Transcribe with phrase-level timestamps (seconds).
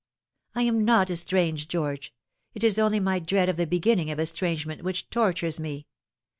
[0.55, 2.11] "I am not estranged, George.
[2.55, 5.85] It is only my dread of the beginning of estrangement which tortures me.